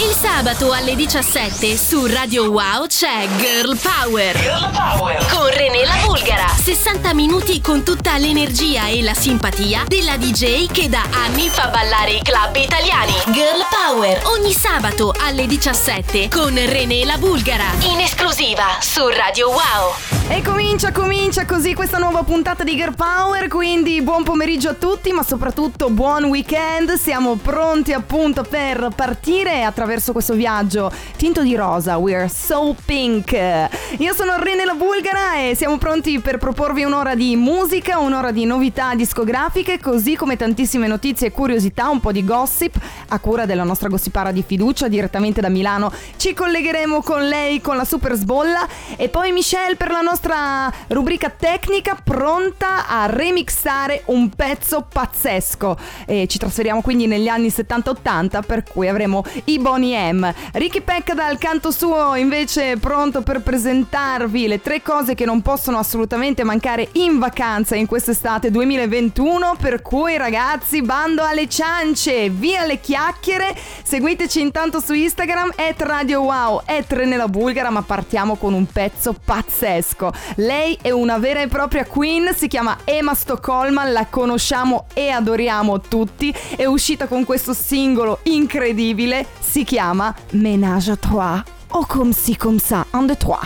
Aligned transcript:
Il 0.00 0.14
sabato 0.14 0.70
alle 0.70 0.94
17 0.94 1.76
su 1.76 2.06
Radio 2.06 2.52
Wow 2.52 2.86
c'è 2.86 3.26
Girl 3.38 3.76
Power. 3.76 4.38
Girl 4.38 4.70
Power. 4.70 5.26
Con 5.26 5.50
René 5.50 5.84
la 5.84 5.96
Bulgara. 6.06 6.46
60 6.46 7.14
minuti 7.14 7.60
con 7.60 7.82
tutta 7.82 8.16
l'energia 8.16 8.86
e 8.86 9.02
la 9.02 9.14
simpatia 9.14 9.86
della 9.88 10.16
DJ 10.16 10.70
che 10.70 10.88
da 10.88 11.02
anni 11.10 11.48
fa 11.48 11.66
ballare 11.66 12.12
i 12.12 12.22
club 12.22 12.54
italiani. 12.54 13.10
Girl 13.32 13.66
Power. 13.68 14.22
Ogni 14.26 14.52
sabato 14.52 15.12
alle 15.18 15.48
17 15.48 16.28
con 16.28 16.54
René 16.54 17.04
la 17.04 17.18
Bulgara. 17.18 17.66
In 17.90 17.98
esclusiva 17.98 18.78
su 18.78 19.04
Radio 19.08 19.48
Wow. 19.48 19.94
E 20.30 20.42
comincia, 20.42 20.92
comincia 20.92 21.46
così 21.46 21.74
questa 21.74 21.96
nuova 21.96 22.22
puntata 22.22 22.62
di 22.62 22.76
Girl 22.76 22.94
Power, 22.94 23.48
quindi 23.48 24.02
buon 24.02 24.24
pomeriggio 24.24 24.68
a 24.68 24.74
tutti, 24.74 25.10
ma 25.10 25.22
soprattutto 25.22 25.88
buon 25.88 26.24
weekend. 26.24 26.92
Siamo 26.92 27.36
pronti 27.36 27.94
appunto 27.94 28.42
per 28.42 28.90
partire 28.94 29.64
attraverso 29.64 29.86
questo 30.12 30.34
viaggio 30.34 30.92
tinto 31.16 31.42
di 31.42 31.56
rosa. 31.56 31.96
We're 31.96 32.28
so 32.28 32.76
pink. 32.84 33.32
Io 33.32 34.14
sono 34.14 34.36
Rene 34.36 34.64
la 34.64 34.74
Bulgara 34.74 35.36
e 35.36 35.54
siamo 35.54 35.78
pronti 35.78 36.20
per 36.20 36.36
proporvi 36.36 36.84
un'ora 36.84 37.14
di 37.14 37.34
musica, 37.36 37.98
un'ora 37.98 38.30
di 38.30 38.44
novità 38.44 38.94
discografiche, 38.94 39.80
così 39.80 40.14
come 40.14 40.36
tantissime 40.36 40.86
notizie 40.86 41.28
e 41.28 41.32
curiosità, 41.32 41.88
un 41.88 42.00
po' 42.00 42.12
di 42.12 42.24
gossip 42.24 42.78
a 43.08 43.18
cura 43.18 43.46
della 43.46 43.64
nostra 43.64 43.88
gossipara 43.88 44.30
di 44.30 44.44
fiducia 44.46 44.88
direttamente 44.88 45.40
da 45.40 45.48
Milano. 45.48 45.90
Ci 46.16 46.34
collegheremo 46.34 47.00
con 47.02 47.26
lei 47.26 47.60
con 47.60 47.76
la 47.76 47.84
super 47.84 48.14
sbolla 48.14 48.66
e 48.96 49.08
poi 49.08 49.32
Michelle 49.32 49.76
per 49.76 49.90
la 49.90 50.02
nostra 50.02 50.70
rubrica 50.88 51.30
tecnica 51.30 51.98
pronta 52.02 52.86
a 52.86 53.06
remixare 53.06 54.02
un 54.06 54.28
pezzo 54.28 54.86
pazzesco. 54.90 55.76
E 56.06 56.26
ci 56.26 56.38
trasferiamo 56.38 56.82
quindi 56.82 57.06
negli 57.06 57.28
anni 57.28 57.48
70-80 57.48 58.42
per 58.44 58.64
cui 58.64 58.88
avremo 58.88 59.24
i 59.44 59.58
Bonnie 59.78 60.12
M. 60.12 60.34
Ricky 60.54 60.80
Peck 60.80 61.14
dal 61.14 61.38
canto 61.38 61.70
suo 61.70 62.16
invece 62.16 62.78
pronto 62.78 63.22
per 63.22 63.42
presentarvi 63.42 64.48
le 64.48 64.60
tre 64.60 64.82
cose 64.82 65.14
che 65.14 65.24
non 65.24 65.40
possono 65.40 65.78
assolutamente 65.78 66.42
mancare 66.42 66.88
in 66.94 67.20
vacanza 67.20 67.76
in 67.76 67.86
quest'estate 67.86 68.50
2021 68.50 69.54
per 69.56 69.80
cui 69.80 70.16
ragazzi 70.16 70.82
bando 70.82 71.22
alle 71.22 71.48
ciance, 71.48 72.28
via 72.28 72.64
le 72.64 72.80
chiacchiere, 72.80 73.54
seguiteci 73.84 74.40
intanto 74.40 74.80
su 74.80 74.94
Instagram 74.94 75.52
at 75.54 75.80
Radio 75.82 76.22
Wow, 76.22 76.62
at 76.64 76.90
Renella 76.92 77.28
Bulgara 77.28 77.70
ma 77.70 77.82
partiamo 77.82 78.34
con 78.34 78.54
un 78.54 78.66
pezzo 78.66 79.14
pazzesco. 79.24 80.12
Lei 80.36 80.76
è 80.82 80.90
una 80.90 81.18
vera 81.18 81.40
e 81.40 81.46
propria 81.46 81.86
queen, 81.86 82.34
si 82.34 82.48
chiama 82.48 82.78
Emma 82.82 83.14
Stoccolma, 83.14 83.84
la 83.84 84.06
conosciamo 84.10 84.86
e 84.92 85.10
adoriamo 85.10 85.80
tutti. 85.82 86.34
È 86.56 86.64
uscita 86.64 87.06
con 87.06 87.24
questo 87.24 87.52
singolo 87.52 88.18
incredibile, 88.24 89.24
si 89.38 89.66
chiama 89.68 90.14
Ménage 90.32 90.90
à 90.90 90.96
trois 90.96 91.42
o 91.72 91.84
comme 91.84 92.12
si 92.14 92.34
comme 92.34 92.58
ça, 92.58 92.86
un 92.94 93.02
de 93.02 93.12
trois. 93.14 93.42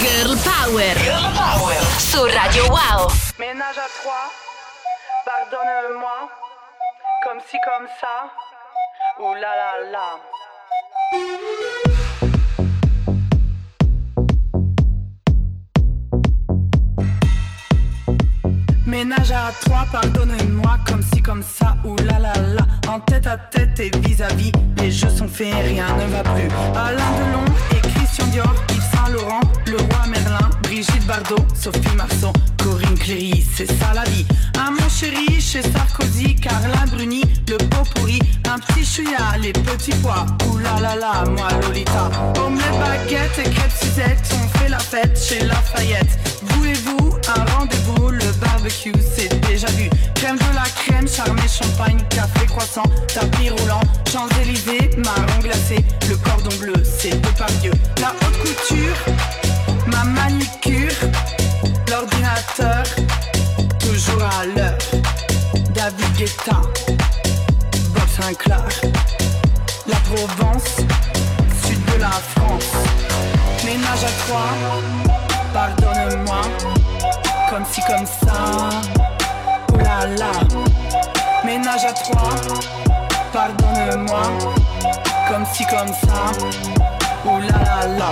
Girl 0.00 0.36
Power. 0.38 0.94
Girl 1.02 1.26
Power. 1.34 1.76
Su 1.98 2.18
Radio 2.18 2.62
Wow. 2.64 3.08
Ménage 3.38 3.78
à 3.78 3.88
trois, 4.00 4.30
pardonne-moi, 5.26 6.28
comme 7.24 7.40
si 7.48 7.56
comme 7.64 7.88
ça, 8.00 8.30
ouh 9.18 9.34
là 9.34 9.56
là 9.56 9.90
là. 9.90 10.20
Ménage 18.90 19.30
à 19.30 19.52
trois, 19.60 19.86
pardonne-moi, 19.92 20.78
comme 20.84 21.00
si 21.14 21.22
comme 21.22 21.44
ça, 21.44 21.76
ou 21.84 21.94
la 22.04 22.18
la 22.18 22.32
la. 22.34 22.92
En 22.92 22.98
tête 22.98 23.24
à 23.28 23.36
tête 23.36 23.78
et 23.78 23.90
vis-à-vis, 24.00 24.50
les 24.78 24.90
jeux 24.90 25.08
sont 25.08 25.28
faits, 25.28 25.54
rien 25.64 25.86
ne 25.96 26.10
va 26.10 26.24
plus. 26.24 26.48
Alain 26.74 26.96
Delon 26.96 27.44
et 27.70 27.80
Christian 27.88 28.26
Dior, 28.26 28.52
Yves 28.70 28.82
Saint 28.92 29.12
Laurent, 29.12 29.40
le 29.66 29.76
roi 29.76 30.06
Merlin, 30.08 30.49
Brigitte 30.80 31.06
Bardot, 31.06 31.46
Sophie 31.54 31.94
Marceau, 31.94 32.32
Corinne 32.56 32.98
Cléry, 32.98 33.46
c'est 33.54 33.66
ça 33.66 33.92
la 33.94 34.02
vie. 34.04 34.24
Un 34.58 34.70
mon 34.70 34.88
chéri 34.88 35.38
chez 35.38 35.60
Sarkozy, 35.60 36.34
Carla 36.36 36.86
Bruni, 36.90 37.22
le 37.48 37.58
pot 37.58 37.84
pourri, 37.94 38.18
un 38.48 38.58
petit 38.58 38.86
chouïa, 38.86 39.36
les 39.42 39.52
petits 39.52 39.94
pois, 40.02 40.24
ou 40.48 40.56
la 40.56 40.80
la 40.80 41.24
moi 41.32 41.48
Lolita. 41.60 42.10
Omelette, 42.42 42.80
baguette 42.80 43.38
et 43.40 43.50
crêpes 43.50 43.72
Suzette, 43.78 44.34
on 44.42 44.58
fait 44.58 44.70
la 44.70 44.78
fête 44.78 45.20
chez 45.22 45.44
Lafayette. 45.44 46.18
Vous 46.44 46.64
et 46.64 46.72
vous, 46.72 47.14
un 47.28 47.58
rendez-vous, 47.58 48.08
le 48.08 48.32
barbecue 48.40 48.94
c'est 49.14 49.38
déjà 49.48 49.66
vu. 49.72 49.90
Crème 50.14 50.38
de 50.38 50.54
la 50.54 50.64
crème, 50.64 51.06
charmé 51.06 51.42
champagne, 51.46 51.98
café 52.08 52.46
croissant, 52.46 52.84
tapis 53.12 53.50
roulant, 53.50 53.82
Champs-Élysées, 54.10 54.92
marron 54.96 55.40
glacé, 55.42 55.84
le 56.08 56.16
cordon 56.16 56.56
bleu 56.58 56.82
c'est 56.84 57.20
par 57.36 57.50
Dieu. 57.60 57.72
La 58.00 58.14
haute 58.22 58.38
couture, 58.38 58.96
ma 59.90 60.04
manicure, 60.04 60.92
l'ordinateur, 61.88 62.84
toujours 63.78 64.22
à 64.22 64.46
l'heure. 64.46 64.78
David 65.74 66.12
Guetta, 66.16 66.60
Bob 67.94 68.08
Sinclair, 68.08 68.68
la 69.86 69.96
Provence, 69.96 70.76
sud 71.64 71.84
de 71.86 72.00
la 72.00 72.10
France. 72.10 72.72
Ménage 73.64 74.04
à 74.04 74.12
trois, 74.26 74.52
pardonne-moi, 75.52 76.42
comme 77.50 77.64
si 77.70 77.80
comme 77.82 78.06
ça, 78.06 78.70
oh 79.72 79.76
là 79.78 80.06
là. 80.18 80.32
Ménage 81.44 81.84
à 81.84 81.92
trois, 81.92 82.34
pardonne-moi, 83.32 84.22
comme 85.28 85.46
si 85.54 85.64
comme 85.66 85.88
ça, 85.88 86.32
oh 87.26 87.38
là 87.38 87.58
là 87.64 87.86
là. 87.98 88.10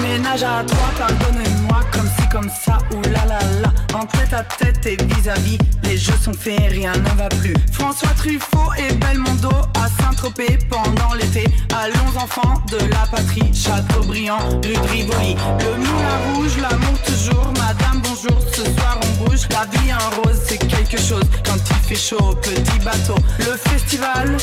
Ménage 0.00 0.42
à 0.42 0.64
trois, 0.64 0.90
pardonne-moi, 0.98 1.80
comme 1.92 2.08
si 2.18 2.28
comme 2.28 2.48
ça, 2.48 2.78
ou 2.92 3.02
la 3.02 3.24
la 3.24 3.38
la. 3.60 3.72
En 3.94 4.06
tête 4.06 4.86
et 4.86 4.96
vis-à-vis, 5.14 5.58
les 5.82 5.96
jeux 5.96 6.16
sont 6.22 6.32
faits, 6.32 6.70
rien 6.70 6.92
ne 6.92 7.18
va 7.18 7.28
plus. 7.28 7.54
François 7.72 8.10
Truffaut 8.16 8.72
et 8.78 8.94
Belmondo 8.94 9.50
à 9.50 9.88
Saint-Tropez 10.02 10.58
pendant 10.70 11.14
l'été. 11.14 11.44
Allons 11.74 12.16
enfants 12.16 12.62
de 12.70 12.78
la 12.90 13.06
patrie, 13.10 13.52
Châteaubriand, 13.54 14.38
rue 14.62 14.78
Rivoli. 14.90 15.36
Le 15.58 15.76
moulin 15.76 16.18
rouge, 16.34 16.56
l'amour 16.58 16.98
toujours, 17.04 17.52
madame 17.54 17.87
bonjour, 18.22 18.40
ce 18.52 18.64
soir 18.64 19.00
on 19.02 19.24
bouge. 19.24 19.48
La 19.50 19.66
vie 19.78 19.92
en 19.92 20.22
rose, 20.22 20.40
c'est 20.46 20.58
quelque 20.58 20.98
chose 20.98 21.24
quand 21.44 21.56
il 21.56 21.88
fait 21.88 21.94
chaud, 21.94 22.34
petit 22.42 22.78
bateau. 22.84 23.16
Le 23.38 23.56
festival 23.56 24.36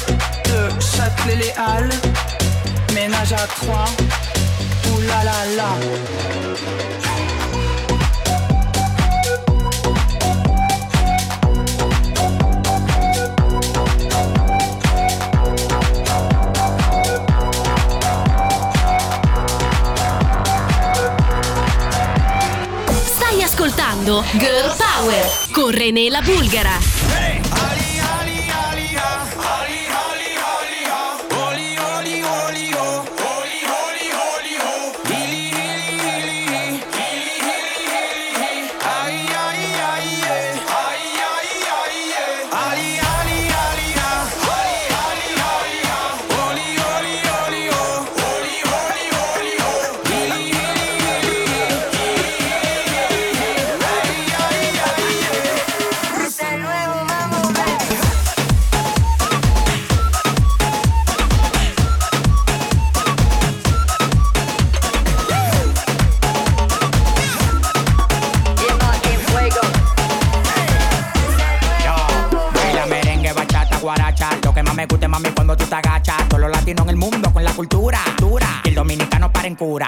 de 0.46 0.82
Châtelet-les-Halles, 0.82 1.90
ménage 2.94 3.34
à 3.34 3.48
trois. 3.48 3.86
Là 5.08 5.76
ascoltando 24.06 24.24
Girl 24.34 24.72
Power 24.78 25.26
con 25.52 25.74
René 25.74 26.10
Bulgara. 26.22 27.05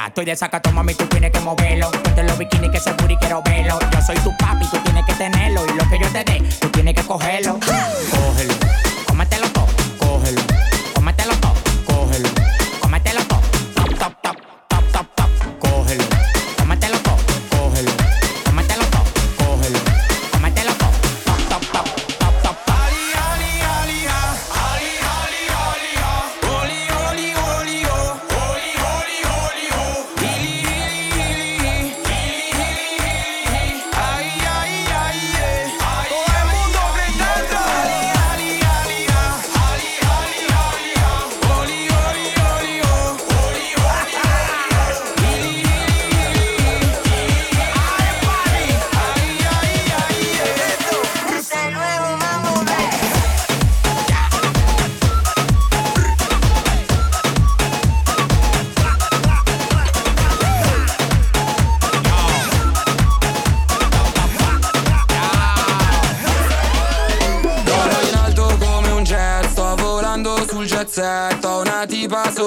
Estoy 0.08 0.26
de 0.26 0.36
sacato, 0.36 0.72
mami, 0.72 0.96
tú 0.96 1.06
tienes 1.08 1.32
que 1.32 1.40
moverlo. 1.42 1.92
Ponte 1.92 2.24
los 2.24 2.38
bikinis 2.38 2.72
que 2.72 2.78
ese 2.78 2.94
booty 2.94 3.18
quiero 3.18 3.42
verlo. 3.44 3.78
Yo 3.92 4.02
soy 4.02 4.16
tu 4.18 4.36
papi, 4.38 4.66
tú 4.72 4.78
tienes 4.80 5.06
que 5.06 5.14
tenerlo. 5.14 5.66
Y 5.66 5.78
lo 5.78 5.90
que 5.90 6.00
yo 6.00 6.08
te 6.12 6.24
dé, 6.24 6.42
tú 6.60 6.70
tienes 6.70 6.96
que 6.96 7.04
cogerlo. 7.04 7.60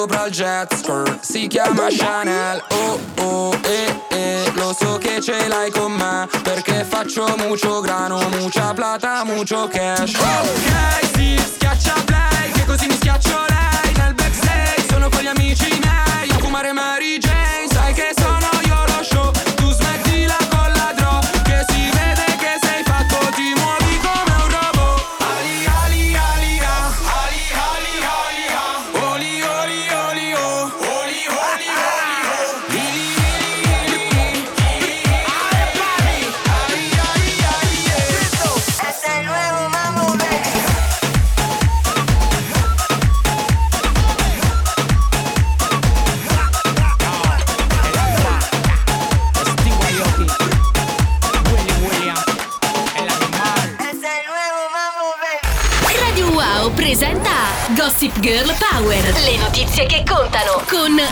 Sopra 0.01 0.25
il 0.25 0.33
jet 0.33 1.21
si 1.21 1.47
chiama 1.47 1.89
Chanel. 1.91 2.63
Oh 2.71 2.99
oh 3.21 3.55
eh 3.65 3.95
eh, 4.09 4.53
lo 4.55 4.73
so 4.73 4.97
che 4.97 5.21
ce 5.21 5.47
l'hai 5.47 5.71
con 5.71 5.93
me 5.93 6.27
Perché 6.43 6.85
faccio 6.85 7.27
mucho 7.37 7.81
grano, 7.81 8.19
mucha 8.39 8.73
plata, 8.73 9.25
mucho 9.25 9.69
cash. 9.69 10.15
Ok, 10.15 11.17
sì, 11.17 11.39
schiaccia 11.55 11.95
play, 12.07 12.51
che 12.53 12.65
così 12.65 12.87
mi 12.87 12.95
schiaccio 12.95 13.37
lei. 13.49 13.93
Nel 13.97 14.15
backstage 14.15 14.87
sono 14.89 15.11
con 15.11 15.21
gli 15.21 15.27
amici 15.27 15.69
miei 15.69 16.31
A 16.31 16.39
fumare 16.39 16.73
Mary 16.73 17.19
Jane, 17.19 17.67
sai 17.71 17.93
che 17.93 18.15
sono 18.17 18.49
io 18.65 18.70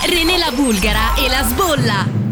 René 0.08 0.38
la 0.38 0.50
Bulgara 0.50 1.14
e 1.16 1.28
la 1.28 1.44
Sbolla. 1.44 2.27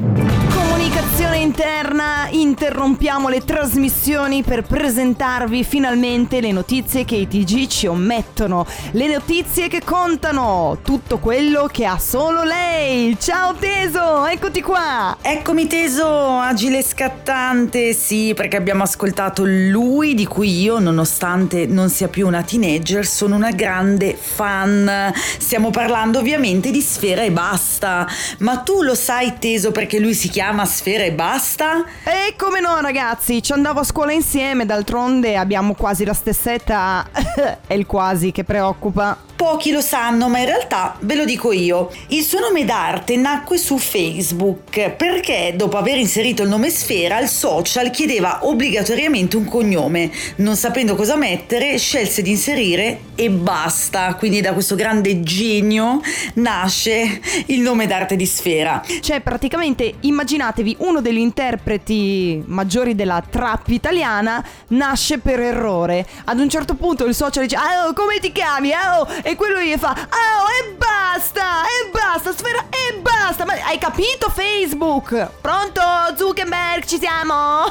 Comunicazione 0.96 1.36
interna, 1.42 2.28
interrompiamo 2.30 3.28
le 3.28 3.44
trasmissioni 3.44 4.42
per 4.42 4.62
presentarvi 4.62 5.62
finalmente 5.62 6.40
le 6.40 6.52
notizie 6.52 7.04
che 7.04 7.16
i 7.16 7.28
TG 7.28 7.66
ci 7.66 7.86
omettono, 7.86 8.66
le 8.92 9.06
notizie 9.06 9.68
che 9.68 9.82
contano, 9.84 10.78
tutto 10.82 11.18
quello 11.18 11.68
che 11.70 11.84
ha 11.84 11.98
solo 11.98 12.44
lei. 12.44 13.14
Ciao 13.20 13.52
Teso, 13.56 14.24
eccoti 14.24 14.62
qua. 14.62 15.18
Eccomi 15.20 15.66
teso, 15.66 16.38
agile 16.38 16.82
scattante, 16.82 17.92
sì, 17.92 18.32
perché 18.34 18.56
abbiamo 18.56 18.84
ascoltato 18.84 19.42
lui 19.44 20.14
di 20.14 20.24
cui 20.24 20.62
io, 20.62 20.78
nonostante 20.78 21.66
non 21.66 21.90
sia 21.90 22.08
più 22.08 22.26
una 22.26 22.42
teenager, 22.42 23.04
sono 23.04 23.36
una 23.36 23.50
grande 23.50 24.16
fan. 24.18 25.12
Stiamo 25.14 25.68
parlando 25.68 26.20
ovviamente 26.20 26.70
di 26.70 26.80
Sfera 26.80 27.20
e 27.20 27.30
Basta. 27.30 28.08
Ma 28.38 28.56
tu 28.58 28.80
lo 28.80 28.94
sai 28.94 29.34
teso 29.38 29.72
perché 29.72 29.98
lui 29.98 30.14
si 30.14 30.30
chiama 30.30 30.64
Sfera 30.64 30.84
e 30.94 31.12
Basta? 31.12 31.84
E 32.04 32.34
come 32.36 32.60
no 32.60 32.78
ragazzi, 32.80 33.42
ci 33.42 33.52
andavo 33.52 33.80
a 33.80 33.84
scuola 33.84 34.12
insieme, 34.12 34.64
d'altronde 34.64 35.36
abbiamo 35.36 35.74
quasi 35.74 36.04
la 36.04 36.14
stessa 36.14 36.52
età. 36.52 37.08
È 37.66 37.74
il 37.74 37.86
quasi 37.86 38.30
che 38.30 38.44
preoccupa. 38.44 39.25
Pochi 39.36 39.70
lo 39.70 39.82
sanno, 39.82 40.28
ma 40.30 40.38
in 40.38 40.46
realtà 40.46 40.96
ve 41.00 41.14
lo 41.14 41.26
dico 41.26 41.52
io. 41.52 41.90
Il 42.08 42.22
suo 42.22 42.40
nome 42.40 42.64
d'arte 42.64 43.16
nacque 43.16 43.58
su 43.58 43.76
Facebook 43.76 44.90
perché 44.92 45.52
dopo 45.54 45.76
aver 45.76 45.98
inserito 45.98 46.42
il 46.42 46.48
nome 46.48 46.70
Sfera, 46.70 47.20
il 47.20 47.28
social 47.28 47.90
chiedeva 47.90 48.46
obbligatoriamente 48.46 49.36
un 49.36 49.44
cognome. 49.44 50.10
Non 50.36 50.56
sapendo 50.56 50.94
cosa 50.94 51.16
mettere, 51.16 51.76
scelse 51.76 52.22
di 52.22 52.30
inserire 52.30 53.00
e 53.14 53.28
basta. 53.28 54.14
Quindi 54.14 54.40
da 54.40 54.54
questo 54.54 54.74
grande 54.74 55.20
genio 55.20 56.00
nasce 56.34 57.20
il 57.46 57.60
nome 57.60 57.86
d'arte 57.86 58.16
di 58.16 58.24
Sfera. 58.24 58.82
Cioè, 59.00 59.20
praticamente 59.20 59.96
immaginatevi 60.00 60.76
uno 60.80 61.02
degli 61.02 61.18
interpreti 61.18 62.42
maggiori 62.46 62.94
della 62.94 63.22
trap 63.28 63.68
italiana 63.68 64.42
nasce 64.68 65.18
per 65.18 65.40
errore. 65.40 66.06
Ad 66.24 66.38
un 66.38 66.48
certo 66.48 66.74
punto 66.74 67.04
il 67.04 67.14
social 67.14 67.42
dice: 67.42 67.56
Oh, 67.56 67.92
come 67.92 68.18
ti 68.18 68.32
chiami? 68.32 68.70
Oh, 68.70 69.06
e 69.26 69.34
quello 69.34 69.60
gli 69.60 69.74
fa: 69.76 69.90
Oh, 69.90 70.46
e 70.48 70.74
basta! 70.76 71.64
E 71.64 71.90
basta! 71.90 72.32
Sfera, 72.32 72.64
e 72.70 72.96
basta! 73.00 73.44
Ma 73.44 73.54
hai 73.64 73.76
capito, 73.76 74.30
Facebook? 74.30 75.30
Pronto, 75.40 75.82
Zuckerberg, 76.16 76.84
ci 76.84 77.00
siamo? 77.00 77.64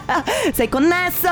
Sei 0.54 0.70
connesso? 0.70 1.28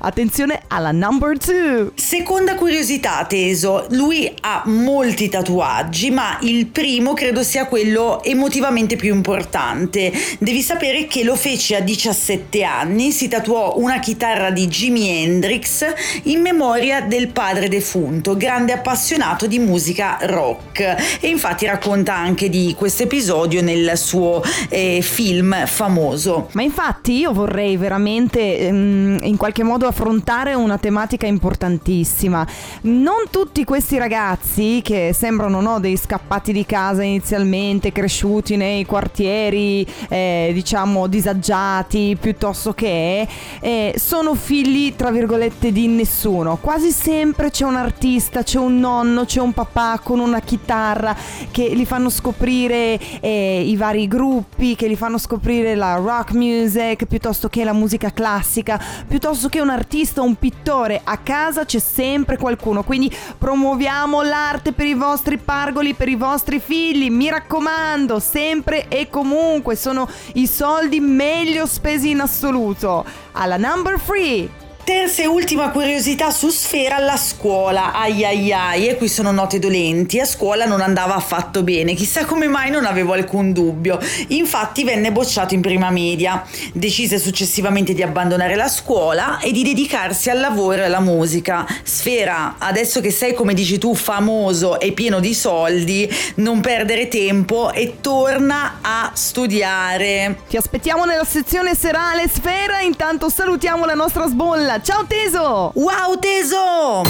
Attenzione 0.00 0.62
alla 0.66 0.90
number 0.90 1.38
two. 1.38 1.92
Seconda 1.94 2.56
curiosità, 2.56 3.24
Teso, 3.26 3.86
lui 3.90 4.32
ha 4.40 4.62
molti 4.66 5.28
tatuaggi, 5.28 6.10
ma 6.10 6.38
il 6.40 6.66
primo 6.66 7.14
credo 7.14 7.44
sia 7.44 7.66
quello 7.66 8.22
emotivamente 8.24 8.96
più 8.96 9.14
importante. 9.14 10.12
Devi 10.38 10.62
sapere 10.62 11.06
che 11.06 11.22
lo 11.22 11.36
fece 11.36 11.76
a 11.76 11.80
17 11.80 12.64
anni, 12.64 13.12
si 13.12 13.28
tatuò 13.28 13.74
una 13.76 14.00
chitarra 14.00 14.50
di 14.50 14.66
Jimi 14.66 15.22
Hendrix 15.22 15.84
in 16.24 16.40
memoria 16.40 17.02
del 17.02 17.28
padre 17.28 17.68
defunto, 17.68 18.36
grande 18.48 18.72
appassionato 18.72 19.46
di 19.46 19.58
musica 19.58 20.16
rock. 20.22 21.20
E 21.20 21.28
infatti 21.28 21.66
racconta 21.66 22.14
anche 22.14 22.48
di 22.48 22.74
questo 22.78 23.02
episodio 23.02 23.60
nel 23.60 23.98
suo 23.98 24.42
eh, 24.70 25.00
film 25.02 25.66
famoso. 25.66 26.48
Ma 26.52 26.62
infatti 26.62 27.18
io 27.18 27.34
vorrei 27.34 27.76
veramente 27.76 28.58
ehm, 28.58 29.18
in 29.20 29.36
qualche 29.36 29.62
modo 29.64 29.86
affrontare 29.86 30.54
una 30.54 30.78
tematica 30.78 31.26
importantissima. 31.26 32.46
Non 32.82 33.26
tutti 33.30 33.64
questi 33.64 33.98
ragazzi 33.98 34.80
che 34.82 35.10
sembrano 35.12 35.60
no, 35.60 35.78
dei 35.78 35.98
scappati 35.98 36.50
di 36.50 36.64
casa 36.64 37.02
inizialmente, 37.02 37.92
cresciuti 37.92 38.56
nei 38.56 38.86
quartieri 38.86 39.86
eh, 40.08 40.52
diciamo 40.54 41.06
disagiati 41.06 42.16
piuttosto 42.18 42.72
che 42.72 43.28
eh, 43.60 43.94
sono 43.98 44.34
figli 44.34 44.96
tra 44.96 45.10
virgolette 45.10 45.70
di 45.70 45.86
nessuno. 45.86 46.56
Quasi 46.58 46.92
sempre 46.92 47.50
c'è 47.50 47.66
un 47.66 47.76
artista, 47.76 48.37
c'è 48.42 48.58
un 48.58 48.78
nonno, 48.78 49.24
c'è 49.24 49.40
un 49.40 49.52
papà 49.52 50.00
con 50.02 50.18
una 50.18 50.40
chitarra 50.40 51.16
che 51.50 51.68
li 51.68 51.84
fanno 51.84 52.10
scoprire 52.10 52.98
eh, 53.20 53.62
i 53.66 53.76
vari 53.76 54.06
gruppi, 54.08 54.74
che 54.74 54.86
li 54.86 54.96
fanno 54.96 55.18
scoprire 55.18 55.74
la 55.74 55.94
rock 55.96 56.32
music 56.32 57.06
piuttosto 57.06 57.48
che 57.48 57.64
la 57.64 57.72
musica 57.72 58.12
classica, 58.12 58.80
piuttosto 59.06 59.48
che 59.48 59.60
un 59.60 59.70
artista, 59.70 60.22
un 60.22 60.36
pittore. 60.36 61.00
A 61.02 61.18
casa 61.18 61.64
c'è 61.64 61.78
sempre 61.78 62.36
qualcuno, 62.36 62.82
quindi 62.82 63.14
promuoviamo 63.38 64.22
l'arte 64.22 64.72
per 64.72 64.86
i 64.86 64.94
vostri 64.94 65.38
pargoli, 65.38 65.94
per 65.94 66.08
i 66.08 66.16
vostri 66.16 66.60
figli. 66.60 67.10
Mi 67.10 67.28
raccomando, 67.30 68.18
sempre 68.18 68.88
e 68.88 69.08
comunque 69.08 69.76
sono 69.76 70.08
i 70.34 70.46
soldi 70.46 71.00
meglio 71.00 71.66
spesi 71.66 72.10
in 72.10 72.20
assoluto. 72.20 73.04
Alla 73.32 73.56
number 73.56 73.98
free. 73.98 74.67
Terza 74.88 75.20
e 75.20 75.26
ultima 75.26 75.68
curiosità 75.68 76.30
su 76.30 76.48
Sfera, 76.48 76.96
la 76.98 77.18
scuola. 77.18 77.92
Ai 77.92 78.24
ai 78.24 78.50
ai, 78.50 78.88
e 78.88 78.96
qui 78.96 79.06
sono 79.06 79.30
note 79.30 79.58
dolenti. 79.58 80.18
A 80.18 80.24
scuola 80.24 80.64
non 80.64 80.80
andava 80.80 81.14
affatto 81.14 81.62
bene, 81.62 81.92
chissà 81.92 82.24
come 82.24 82.48
mai 82.48 82.70
non 82.70 82.86
avevo 82.86 83.12
alcun 83.12 83.52
dubbio. 83.52 83.98
Infatti 84.28 84.84
venne 84.84 85.12
bocciato 85.12 85.52
in 85.52 85.60
prima 85.60 85.90
media. 85.90 86.42
Decise 86.72 87.18
successivamente 87.18 87.92
di 87.92 88.02
abbandonare 88.02 88.56
la 88.56 88.68
scuola 88.68 89.40
e 89.40 89.52
di 89.52 89.62
dedicarsi 89.62 90.30
al 90.30 90.40
lavoro 90.40 90.80
e 90.80 90.84
alla 90.84 91.00
musica. 91.00 91.66
Sfera, 91.82 92.54
adesso 92.56 93.02
che 93.02 93.10
sei 93.10 93.34
come 93.34 93.52
dici 93.52 93.76
tu 93.76 93.94
famoso 93.94 94.80
e 94.80 94.92
pieno 94.92 95.20
di 95.20 95.34
soldi, 95.34 96.10
non 96.36 96.62
perdere 96.62 97.08
tempo 97.08 97.74
e 97.74 97.96
torna 98.00 98.78
a 98.80 99.10
studiare. 99.12 100.38
Ti 100.48 100.56
aspettiamo 100.56 101.04
nella 101.04 101.26
sezione 101.26 101.74
serale 101.74 102.26
Sfera, 102.26 102.80
intanto 102.80 103.28
salutiamo 103.28 103.84
la 103.84 103.92
nostra 103.92 104.26
sbolla. 104.26 104.76
Ciao 104.82 105.04
Teso! 105.04 105.72
Wow 105.74 106.16
teso! 106.20 107.02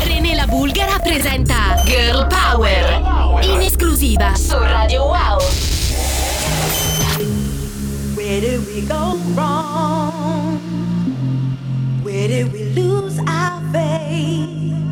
René 0.00 0.34
la 0.34 0.46
Bulgara 0.46 0.98
presenta 1.00 1.82
Girl 1.84 2.26
Power 2.28 3.42
in 3.42 3.60
esclusiva 3.60 4.34
su 4.34 4.56
Radio 4.58 5.04
Wow. 5.04 5.38
Where 8.14 8.40
did 8.40 8.66
we 8.66 8.86
go 8.86 9.18
wrong? 9.34 10.58
Where 12.02 12.28
did 12.28 12.52
we 12.52 12.72
lose 12.74 13.18
our 13.26 13.60
faith? 13.72 14.85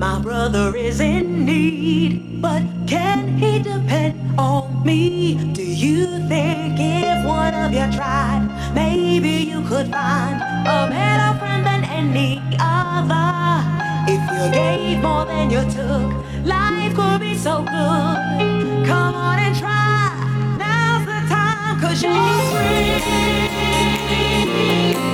My 0.00 0.18
brother 0.18 0.74
is 0.74 0.98
in 0.98 1.44
need, 1.44 2.40
but 2.40 2.62
can 2.86 3.36
he 3.36 3.58
depend 3.58 4.16
on 4.40 4.82
me? 4.82 5.34
Do 5.52 5.62
you 5.62 6.06
think 6.26 6.80
if 6.80 7.26
one 7.26 7.52
of 7.52 7.70
you 7.70 7.84
tried, 7.92 8.48
maybe 8.74 9.28
you 9.28 9.60
could 9.60 9.88
find 9.90 10.40
a 10.66 10.88
better 10.88 11.38
friend 11.38 11.66
than 11.66 11.84
any 11.84 12.40
other? 12.58 13.60
If 14.08 14.22
you 14.32 14.50
gave 14.54 15.02
more 15.02 15.26
than 15.26 15.50
you 15.50 15.60
took, 15.68 16.10
life 16.46 16.94
could 16.96 17.20
be 17.20 17.34
so 17.36 17.58
good. 17.58 18.86
Come 18.86 19.14
on 19.14 19.38
and 19.38 19.54
try. 19.54 20.16
Now's 20.56 21.04
the 21.04 21.20
time, 21.28 21.78
cause 21.78 22.02
you're 22.02 22.40
free 22.56 23.04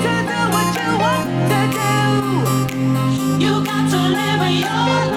to 0.06 0.14
do 0.30 0.40
what 0.54 0.68
you 0.78 0.90
want 1.02 1.50
to 1.50 1.55
live 4.16 4.50
your 4.60 4.70
life. 4.70 5.15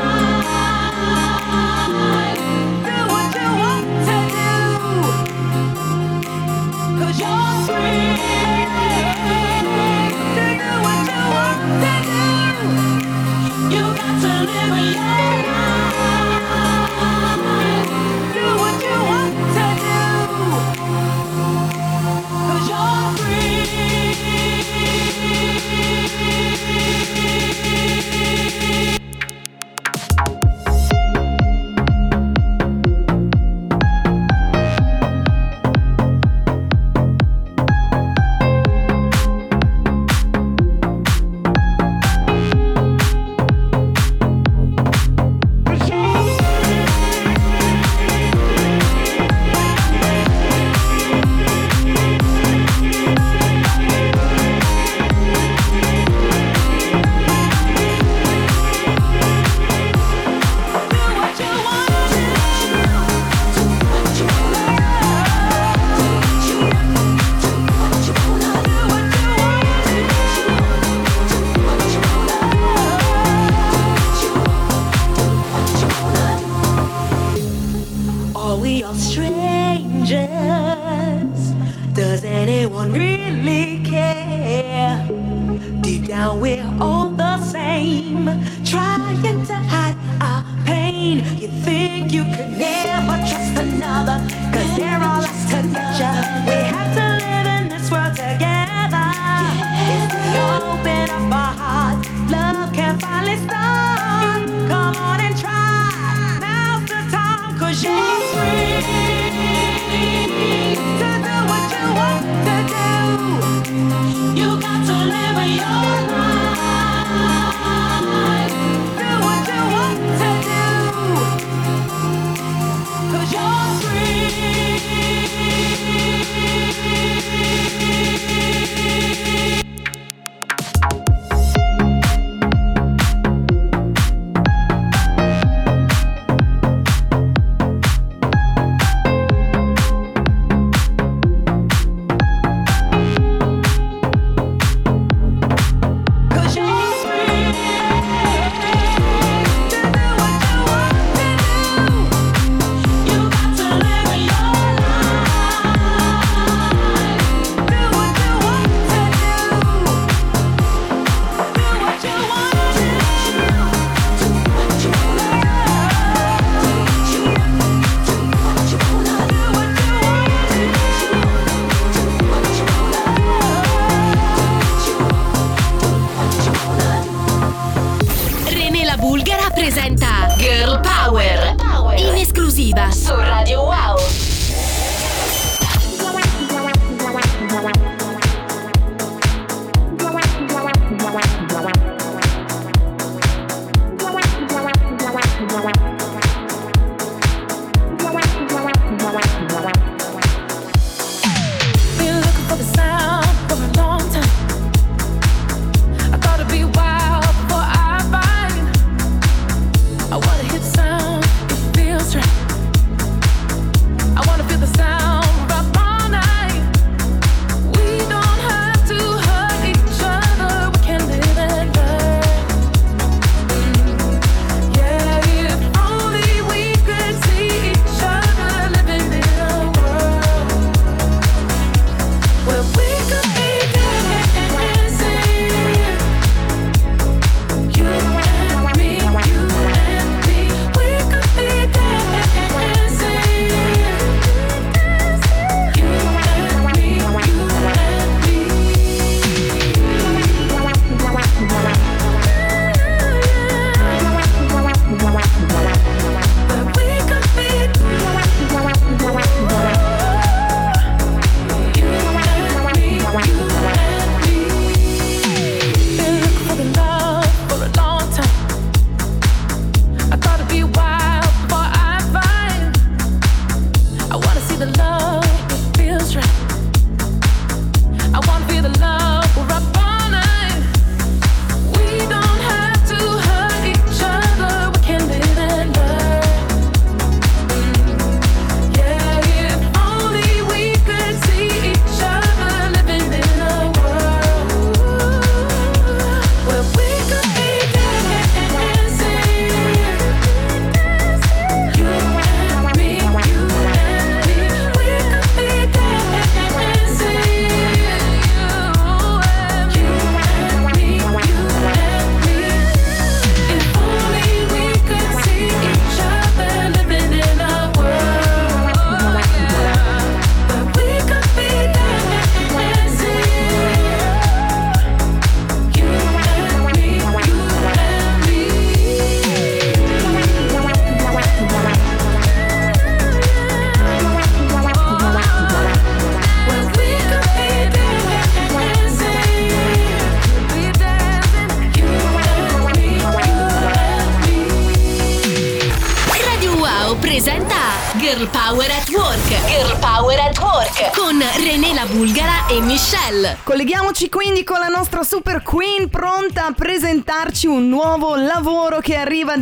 Colleghiamoci 353.99 354.09
quindi 354.09 354.43
con 354.45 354.59
la 354.59 354.69
nostra 354.69 355.03
super 355.03 355.28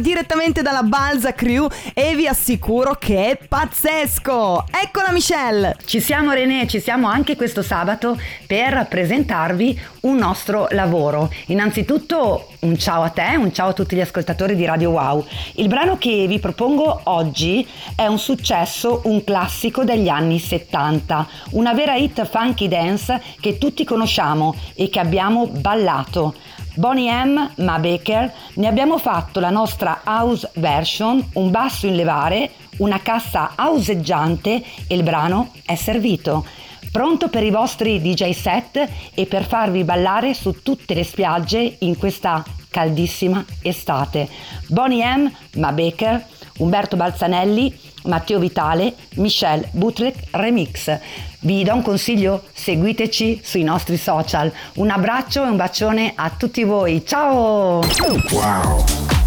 direttamente 0.02 0.62
dalla 0.62 0.84
Balza 0.84 1.34
Crew 1.34 1.68
e 1.94 2.16
vi 2.16 2.28
assicuro 2.28 2.96
che 2.96 3.32
è 3.32 3.38
pazzesco. 3.48 4.66
Eccola 4.70 5.12
Michelle. 5.12 5.76
Ci 5.86 6.00
siamo 6.00 6.32
René, 6.32 6.68
ci 6.68 6.80
siamo 6.80 7.08
anche 7.08 7.36
questo 7.36 7.62
sabato 7.62 8.20
per 8.46 8.88
presentarvi 8.90 9.80
un 10.02 10.18
nostro 10.18 10.68
lavoro. 10.72 11.32
Innanzitutto 11.48 12.50
un 12.60 12.78
ciao 12.78 13.04
a 13.04 13.10
te, 13.10 13.36
un 13.38 13.54
ciao 13.54 13.70
a 13.70 13.74
tutti 13.74 13.96
gli 13.96 14.02
ascoltatori 14.02 14.56
di 14.56 14.66
Radio 14.66 14.92
Wow. 14.92 15.26
Il 15.56 15.68
brano 15.68 15.98
che 15.98 16.26
vi 16.28 16.40
propongo 16.40 17.02
oggi 17.04 17.68
è 17.96 18.08
un 18.08 18.20
successo, 18.20 19.02
un 19.06 19.24
classico 19.24 19.84
degli 19.84 20.08
anni 20.08 20.40
70, 20.40 21.28
una 21.52 21.74
vera 21.74 21.96
hit 21.96 22.26
funky 22.26 22.68
dance 22.68 23.22
che 23.40 23.58
tutti 23.58 23.84
conosciamo 23.84 24.56
e 24.76 24.90
che 24.90 25.00
abbiamo 25.00 25.48
ballato. 25.48 26.36
Bonnie 26.78 27.12
M, 27.12 27.54
Ma 27.56 27.80
Baker, 27.80 28.32
ne 28.54 28.68
abbiamo 28.68 29.00
fatto 29.00 29.40
la 29.40 29.50
nostra 29.50 30.02
house 30.06 30.52
version, 30.58 31.28
un 31.34 31.50
basso 31.50 31.88
in 31.88 31.96
levare, 31.96 32.52
una 32.78 33.02
cassa 33.02 33.54
houseggiante 33.56 34.64
e 34.88 34.96
il 34.96 35.02
brano 35.02 35.54
è 35.66 35.74
servito. 35.74 36.46
Pronto 36.92 37.30
per 37.30 37.42
i 37.42 37.50
vostri 37.50 38.00
DJ 38.00 38.30
set 38.30 38.88
e 39.12 39.26
per 39.26 39.46
farvi 39.46 39.84
ballare 39.84 40.36
su 40.36 40.62
tutte 40.62 40.94
le 40.94 41.04
spiagge 41.04 41.78
in 41.80 41.98
questa 41.98 42.46
caldissima 42.70 43.44
estate. 43.64 44.30
Bonnie 44.68 45.04
M, 45.04 45.32
Ma 45.56 45.72
Baker, 45.72 46.24
Umberto 46.60 46.96
Balzanelli, 46.96 47.76
Matteo 48.04 48.40
Vitale, 48.40 48.94
Michelle 49.16 49.68
Butlek 49.72 50.16
Remix. 50.32 51.00
Vi 51.42 51.64
do 51.64 51.76
un 51.76 51.82
consiglio? 51.82 52.44
Seguiteci 52.54 53.42
sui 53.44 53.64
nostri 53.64 53.98
social. 53.98 54.52
Un 54.76 54.90
abbraccio 54.90 55.44
e 55.44 55.50
un 55.50 55.56
bacione 55.56 56.14
a 56.16 56.32
tutti 56.36 56.64
voi. 56.64 57.06
Ciao! 57.06 57.82
Girl 57.82 59.27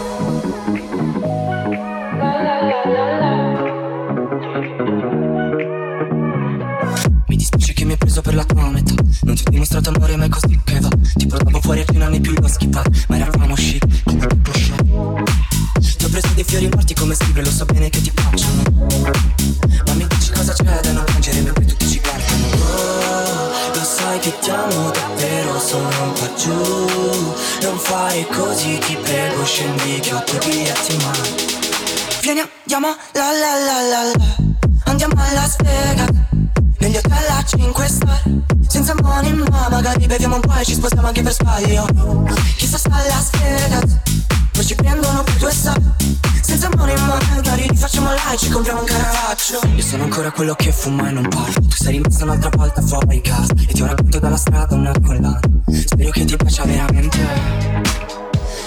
E 48.33 48.37
ci 48.37 48.49
compriamo 48.49 48.79
un 48.79 48.85
caravaggio 48.85 49.59
Io 49.75 49.81
sono 49.83 50.03
ancora 50.03 50.31
quello 50.31 50.53
che 50.55 50.71
fuma 50.71 51.09
e 51.09 51.11
non 51.11 51.27
parlo 51.27 51.53
Tu 51.53 51.75
sei 51.75 51.93
rimasta 51.93 52.23
un'altra 52.23 52.49
volta 52.55 52.81
fuori 52.81 53.21
casa 53.21 53.53
E 53.67 53.73
ti 53.73 53.81
ho 53.81 53.85
racconto 53.85 54.19
dalla 54.19 54.37
strada 54.37 54.75
una 54.75 54.93
collana. 55.03 55.39
Spero 55.85 56.09
che 56.11 56.25
ti 56.25 56.35
piaccia 56.35 56.63
veramente. 56.63 57.17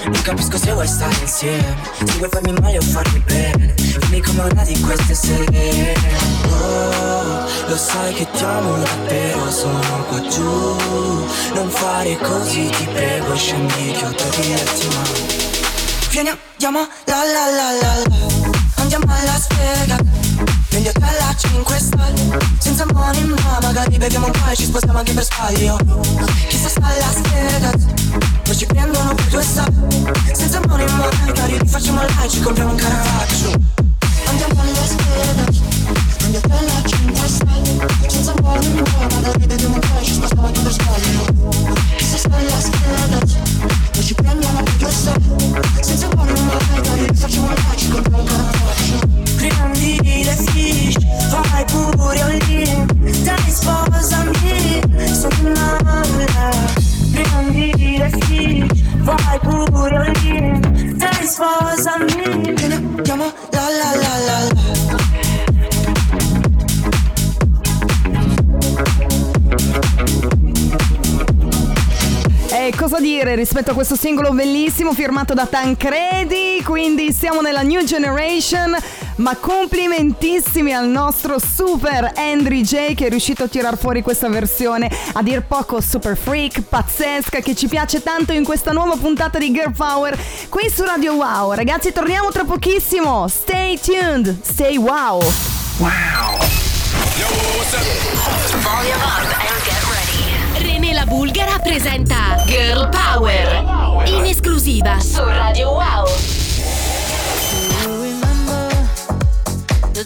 Non 0.04 0.22
capisco 0.22 0.56
se 0.58 0.72
vuoi 0.72 0.86
stare 0.86 1.14
insieme. 1.20 1.76
Se 2.04 2.18
vuoi 2.18 2.28
farmi 2.30 2.52
male 2.60 2.78
o 2.78 2.82
farmi 2.82 3.22
bene. 3.26 3.74
Dimmi 3.74 4.20
come 4.20 4.42
una 4.50 4.64
di 4.64 4.80
queste 4.80 5.14
sere. 5.14 5.94
Oh, 6.50 7.46
lo 7.68 7.76
sai 7.76 8.14
che 8.14 8.26
ti 8.30 8.44
amo 8.44 8.76
davvero. 8.76 9.50
Sono 9.50 10.04
qua 10.08 10.20
giù. 10.28 10.76
Non 11.54 11.68
fare 11.68 12.16
così 12.18 12.68
ti 12.68 12.86
prego 12.92 13.34
Scendi 13.36 13.92
che 13.92 14.04
ho 14.04 14.10
da 14.10 14.24
dirti 14.36 14.88
Vieni 16.10 16.30
andiamo 16.30 16.86
la 17.04 17.22
la 17.24 17.50
la 17.50 17.70
la 17.80 17.94
la 18.08 18.43
Andiamo 18.94 19.12
a 19.12 19.24
Las 19.24 19.48
Vegas 19.48 20.00
Negli 20.70 20.86
hotel 20.86 21.18
a 21.28 21.34
5 21.34 21.78
stelle 21.80 22.38
Senza 22.58 22.86
money 22.92 23.24
ma 23.24 23.58
magari 23.60 23.98
beviamo 23.98 24.26
un 24.26 24.30
po' 24.32 24.48
e 24.48 24.54
ci 24.54 24.66
spostiamo 24.66 24.98
anche 24.98 25.12
per 25.12 25.24
sbaglio. 25.24 25.76
Chissà 26.46 26.68
sta 26.68 26.86
a 26.86 26.96
Las 26.98 27.20
Vegas 27.22 27.84
Poi 28.44 28.56
ci 28.56 28.66
prendono 28.66 29.14
per 29.14 29.24
due 29.26 29.42
stelle 29.42 30.12
Senza 30.32 30.60
money 30.68 30.86
ma 30.92 31.08
magari 31.26 31.58
li 31.58 31.66
facciamo 31.66 32.02
là 32.02 32.22
e 32.22 32.28
ci 32.28 32.40
compriamo 32.40 32.70
un 32.70 32.76
Caravaggio 32.76 33.60
Andiamo 34.26 34.60
a 34.60 34.64
Las 34.64 35.73
Vegas 35.94 36.16
Negli 36.24 36.36
hotel 36.36 36.68
a 36.68 36.82
5 36.88 37.28
stelle 37.28 37.86
Senza 38.08 38.34
money 38.42 38.74
ma 38.74 38.82
magari 39.14 39.46
beviamo 39.46 39.74
un 39.74 39.80
po' 39.80 40.02
ci 40.02 40.12
spostiamo 40.12 40.46
anche 40.46 40.60
per 40.60 40.72
sbaglio 40.72 41.24
Chissà 41.96 42.16
sta 42.16 42.36
a 42.36 42.42
Las 42.42 42.68
Vegas 42.70 43.36
Poi 43.92 44.02
ci 44.02 44.14
prendono 44.14 44.62
per 44.62 44.74
due 44.74 44.90
stelle 44.90 45.60
Senza 45.80 46.08
money 46.14 46.34
ma 46.34 46.40
magari 46.74 47.06
li 47.06 47.16
facciamo 47.16 47.48
là 47.48 47.54
ci 47.76 47.88
compriamo 47.88 48.18
un 48.18 48.24
Caravaggio 48.24 48.98
Prendi 49.36 50.24
le 50.24 50.36
fish, 50.50 50.96
vai 51.30 51.64
pure 51.64 52.38
in 52.38 52.86
Dai 53.24 53.50
sposami, 53.52 54.82
Che 62.54 62.66
ne 62.66 62.74
andiamo 62.74 63.32
la 63.50 63.68
la 63.68 63.94
la 63.94 64.18
la 64.26 64.38
la 64.44 65.03
cosa 72.76 73.00
dire 73.00 73.34
rispetto 73.34 73.70
a 73.70 73.74
questo 73.74 73.96
singolo 73.96 74.30
bellissimo 74.32 74.92
firmato 74.92 75.34
da 75.34 75.46
Tancredi? 75.46 76.62
Quindi 76.64 77.12
siamo 77.12 77.40
nella 77.40 77.62
New 77.62 77.82
Generation, 77.84 78.76
ma 79.16 79.36
complimentissimi 79.36 80.72
al 80.72 80.88
nostro 80.88 81.38
super 81.38 82.12
Andrew 82.16 82.60
J 82.60 82.94
che 82.94 83.06
è 83.06 83.08
riuscito 83.08 83.44
a 83.44 83.48
tirar 83.48 83.76
fuori 83.76 84.02
questa 84.02 84.28
versione 84.28 84.90
a 85.12 85.22
dir 85.22 85.42
poco 85.42 85.80
super 85.80 86.16
freak, 86.16 86.62
pazzesca, 86.62 87.40
che 87.40 87.54
ci 87.54 87.68
piace 87.68 88.02
tanto 88.02 88.32
in 88.32 88.44
questa 88.44 88.72
nuova 88.72 88.96
puntata 88.96 89.38
di 89.38 89.52
Girl 89.52 89.72
Power 89.74 90.18
qui 90.48 90.70
su 90.70 90.84
Radio 90.84 91.14
Wow. 91.14 91.52
Ragazzi, 91.52 91.92
torniamo 91.92 92.30
tra 92.30 92.44
pochissimo. 92.44 93.28
Stay 93.28 93.78
tuned, 93.78 94.40
stay 94.42 94.76
wow. 94.76 95.20
René 99.34 99.63
la 101.04 101.10
Bulgara 101.10 101.58
presenta 101.58 102.42
Girl 102.46 102.88
Power 102.88 104.06
in 104.06 104.24
esclusiva 104.24 104.98
su 105.00 105.22
Radio 105.22 105.70
Wow. 105.70 106.06
The 109.92 110.04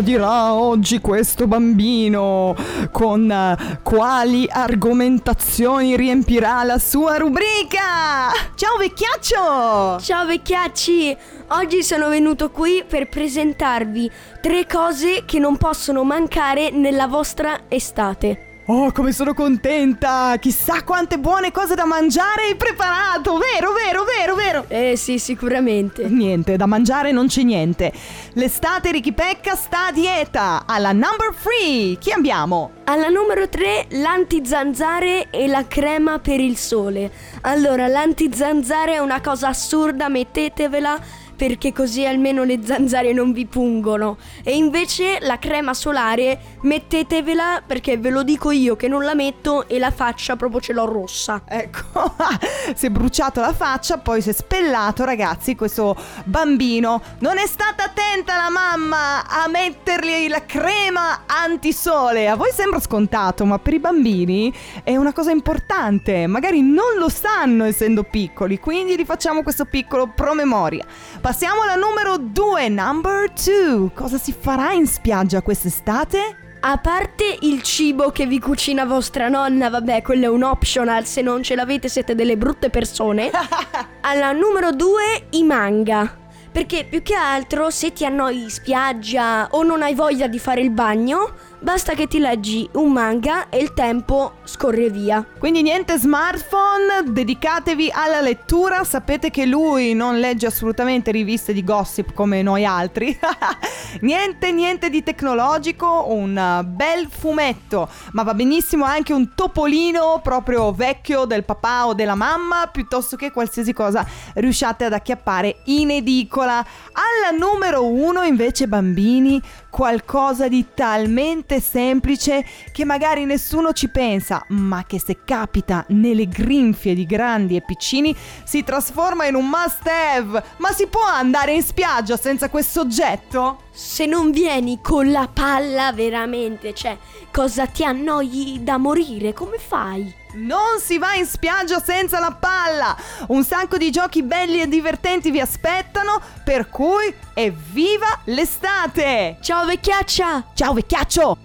Cosa 0.00 0.12
dirà 0.12 0.54
oggi 0.54 0.98
questo 0.98 1.46
bambino? 1.46 2.56
Con 2.90 3.30
eh, 3.30 3.78
quali 3.82 4.48
argomentazioni 4.50 5.94
riempirà 5.94 6.64
la 6.64 6.78
sua 6.78 7.18
rubrica? 7.18 8.30
Ciao 8.54 8.78
vecchiaccio! 8.78 10.00
Ciao 10.00 10.24
vecchiacci! 10.24 11.14
Oggi 11.48 11.82
sono 11.82 12.08
venuto 12.08 12.50
qui 12.50 12.82
per 12.88 13.10
presentarvi 13.10 14.10
tre 14.40 14.66
cose 14.66 15.24
che 15.26 15.38
non 15.38 15.58
possono 15.58 16.02
mancare 16.02 16.70
nella 16.70 17.06
vostra 17.06 17.64
estate. 17.68 18.49
Oh, 18.66 18.92
come 18.92 19.10
sono 19.10 19.34
contenta! 19.34 20.36
Chissà 20.38 20.84
quante 20.84 21.18
buone 21.18 21.50
cose 21.50 21.74
da 21.74 21.84
mangiare 21.84 22.42
hai 22.44 22.54
preparato! 22.54 23.36
Vero, 23.36 23.72
vero, 23.72 24.04
vero, 24.04 24.34
vero! 24.36 24.64
Eh 24.68 24.96
sì, 24.96 25.18
sicuramente. 25.18 26.04
Niente, 26.08 26.56
da 26.56 26.66
mangiare 26.66 27.10
non 27.10 27.26
c'è 27.26 27.42
niente. 27.42 27.92
L'estate 28.34 28.92
Ricky 28.92 29.12
Pecca 29.12 29.56
sta 29.56 29.86
a 29.86 29.92
dieta. 29.92 30.64
Alla 30.66 30.92
number 30.92 31.34
3, 31.34 31.96
chi 31.98 32.12
abbiamo? 32.12 32.72
Alla 32.84 33.08
numero 33.08 33.48
3 33.48 33.86
l'antizanzare 33.90 35.30
e 35.30 35.48
la 35.48 35.66
crema 35.66 36.20
per 36.20 36.38
il 36.38 36.56
sole. 36.56 37.10
Allora, 37.42 37.88
l'antizanzare 37.88 38.94
è 38.94 38.98
una 38.98 39.20
cosa 39.20 39.48
assurda, 39.48 40.08
mettetevela 40.08 40.96
perché 41.40 41.72
così 41.72 42.04
almeno 42.04 42.44
le 42.44 42.58
zanzare 42.62 43.14
non 43.14 43.32
vi 43.32 43.46
pungono. 43.46 44.18
E 44.44 44.54
invece 44.56 45.20
la 45.22 45.38
crema 45.38 45.72
solare 45.72 46.38
mettetevela 46.60 47.62
perché 47.66 47.96
ve 47.96 48.10
lo 48.10 48.22
dico 48.22 48.50
io 48.50 48.76
che 48.76 48.88
non 48.88 49.04
la 49.04 49.14
metto 49.14 49.66
e 49.66 49.78
la 49.78 49.90
faccia 49.90 50.36
proprio 50.36 50.60
ce 50.60 50.74
l'ho 50.74 50.84
rossa. 50.84 51.40
Ecco, 51.48 52.14
si 52.76 52.84
è 52.84 52.90
bruciato 52.90 53.40
la 53.40 53.54
faccia, 53.54 53.96
poi 53.96 54.20
si 54.20 54.28
è 54.28 54.32
spellato, 54.34 55.06
ragazzi, 55.06 55.54
questo 55.54 55.96
bambino. 56.24 57.00
Non 57.20 57.38
è 57.38 57.46
stata 57.46 57.84
attenta 57.84 58.36
la 58.36 58.50
mamma 58.50 59.26
a 59.26 59.48
mettergli 59.48 60.28
la 60.28 60.44
crema 60.44 61.22
antisole. 61.24 62.28
A 62.28 62.36
voi 62.36 62.50
sembra 62.52 62.80
scontato, 62.80 63.46
ma 63.46 63.58
per 63.58 63.72
i 63.72 63.78
bambini 63.78 64.52
è 64.84 64.94
una 64.94 65.14
cosa 65.14 65.30
importante. 65.30 66.26
Magari 66.26 66.60
non 66.60 66.98
lo 66.98 67.08
sanno 67.08 67.64
essendo 67.64 68.02
piccoli, 68.02 68.58
quindi 68.58 68.94
gli 68.94 69.06
facciamo 69.06 69.42
questo 69.42 69.64
piccolo 69.64 70.12
promemoria. 70.14 70.84
Passiamo 71.30 71.62
alla 71.62 71.76
numero 71.76 72.16
2, 72.18 72.68
number 72.70 73.30
2. 73.30 73.92
Cosa 73.94 74.18
si 74.18 74.34
farà 74.36 74.72
in 74.72 74.88
spiaggia 74.88 75.42
quest'estate? 75.42 76.56
A 76.58 76.76
parte 76.78 77.38
il 77.42 77.62
cibo 77.62 78.10
che 78.10 78.26
vi 78.26 78.40
cucina 78.40 78.84
vostra 78.84 79.28
nonna, 79.28 79.70
vabbè, 79.70 80.02
quello 80.02 80.24
è 80.24 80.28
un 80.28 80.42
optional, 80.42 81.06
se 81.06 81.22
non 81.22 81.44
ce 81.44 81.54
l'avete 81.54 81.88
siete 81.88 82.16
delle 82.16 82.36
brutte 82.36 82.68
persone. 82.68 83.30
Alla 84.02 84.32
numero 84.32 84.72
2 84.72 85.28
i 85.30 85.44
manga. 85.44 86.18
Perché 86.50 86.84
più 86.84 87.00
che 87.00 87.14
altro 87.14 87.70
se 87.70 87.92
ti 87.92 88.04
annoi 88.04 88.42
in 88.42 88.50
spiaggia 88.50 89.46
o 89.52 89.62
non 89.62 89.82
hai 89.82 89.94
voglia 89.94 90.26
di 90.26 90.40
fare 90.40 90.60
il 90.60 90.70
bagno, 90.70 91.32
basta 91.60 91.94
che 91.94 92.06
ti 92.06 92.18
leggi 92.18 92.68
un 92.74 92.92
manga 92.92 93.48
e 93.48 93.58
il 93.58 93.74
tempo 93.74 94.38
scorre 94.44 94.90
via. 94.90 95.24
Quindi 95.38 95.62
niente 95.62 95.98
smartphone, 95.98 97.04
dedicatevi 97.06 97.90
alla 97.92 98.20
lettura. 98.20 98.82
Sapete 98.84 99.30
che 99.30 99.46
lui 99.46 99.94
non 99.94 100.18
legge 100.18 100.46
assolutamente 100.46 101.10
riviste 101.10 101.52
di 101.52 101.62
gossip 101.62 102.12
come 102.14 102.42
noi 102.42 102.64
altri. 102.64 103.16
niente, 104.00 104.52
niente 104.52 104.90
di 104.90 105.02
tecnologico, 105.02 106.06
un 106.08 106.64
bel 106.66 107.08
fumetto. 107.08 107.88
Ma 108.12 108.22
va 108.22 108.34
benissimo 108.34 108.84
anche 108.84 109.12
un 109.12 109.34
topolino 109.34 110.20
proprio 110.22 110.72
vecchio 110.72 111.24
del 111.24 111.44
papà 111.44 111.86
o 111.86 111.94
della 111.94 112.14
mamma, 112.14 112.68
piuttosto 112.72 113.16
che 113.16 113.30
qualsiasi 113.30 113.72
cosa 113.72 114.06
riusciate 114.34 114.84
ad 114.84 114.92
acchiappare 114.92 115.60
in 115.66 115.90
edicola. 115.90 116.64
Alla 116.92 117.36
numero 117.36 117.86
uno 117.86 118.22
invece 118.22 118.66
bambini, 118.66 119.40
qualcosa 119.68 120.48
di 120.48 120.66
talmente 120.74 121.49
semplice 121.58 122.44
che 122.70 122.84
magari 122.84 123.24
nessuno 123.24 123.72
ci 123.72 123.88
pensa, 123.88 124.44
ma 124.50 124.84
che 124.84 125.00
se 125.00 125.24
capita 125.24 125.84
nelle 125.88 126.28
grinfie 126.28 126.94
di 126.94 127.06
grandi 127.06 127.56
e 127.56 127.62
piccini 127.62 128.14
si 128.44 128.62
trasforma 128.62 129.26
in 129.26 129.34
un 129.34 129.48
must 129.48 129.86
have. 129.86 130.42
Ma 130.58 130.70
si 130.70 130.86
può 130.86 131.04
andare 131.04 131.54
in 131.54 131.62
spiaggia 131.62 132.16
senza 132.16 132.48
questo 132.48 132.82
oggetto? 132.82 133.62
se 133.82 134.04
non 134.04 134.30
vieni 134.30 134.80
con 134.82 135.10
la 135.10 135.26
palla 135.32 135.90
veramente, 135.90 136.74
cioè, 136.74 136.98
cosa 137.32 137.64
ti 137.64 137.82
annoi 137.82 138.58
da 138.60 138.76
morire? 138.76 139.32
Come 139.32 139.56
fai? 139.56 140.14
Non 140.34 140.78
si 140.78 140.98
va 140.98 141.14
in 141.14 141.24
spiaggia 141.24 141.80
senza 141.80 142.20
la 142.20 142.30
palla! 142.38 142.94
Un 143.28 143.42
sacco 143.42 143.78
di 143.78 143.90
giochi 143.90 144.22
belli 144.22 144.60
e 144.60 144.68
divertenti 144.68 145.30
vi 145.30 145.40
aspettano, 145.40 146.20
per 146.44 146.68
cui 146.68 147.12
evviva 147.32 148.20
l'estate! 148.24 149.38
Ciao 149.40 149.64
vecchiaccia! 149.64 150.50
Ciao 150.52 150.74
vecchiaccio! 150.74 151.38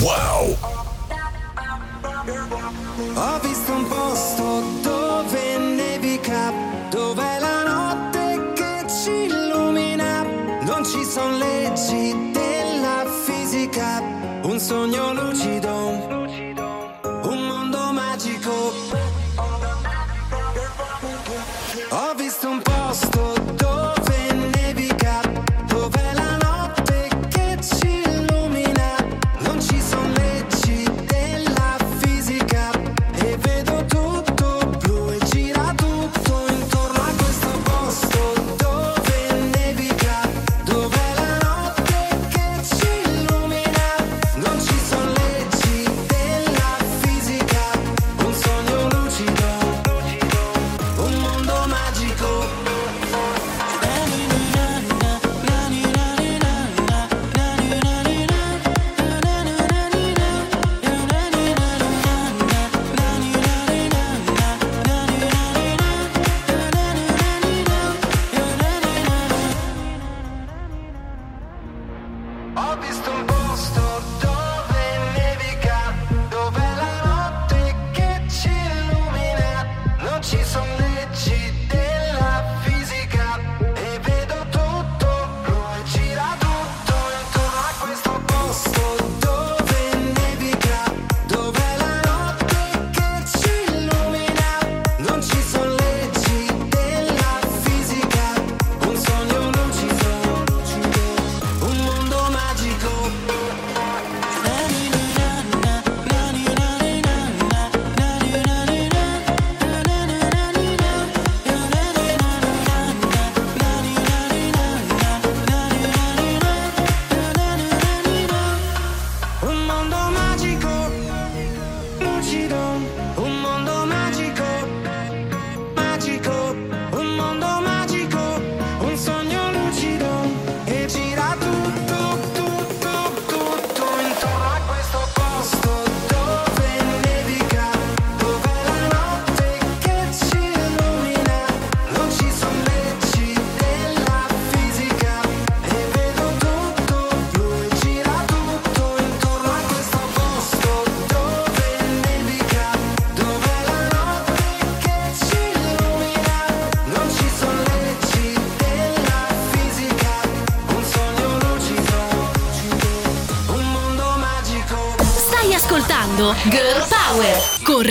Wow! 0.00 0.56
Ho 3.14 3.38
visto 3.42 3.72
un 3.72 3.86
posto 3.86 4.60
dove 4.82 5.56
nevica 5.56 6.69
non 10.80 10.88
ci 10.88 11.04
sono 11.04 11.36
leggi 11.36 12.30
della 12.32 13.04
fisica, 13.24 14.00
un 14.44 14.58
sogno 14.58 15.12
lucido, 15.12 15.76
un 17.22 17.46
mondo 17.46 17.92
magico. 17.92 18.72
Ho 21.90 22.14
visto 22.16 22.48
un 22.48 22.62
posto 22.62 23.29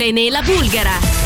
Irene 0.09 0.41
Bulgara. 0.41 1.18